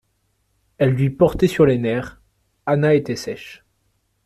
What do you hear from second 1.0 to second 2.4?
portait sur les nerfs.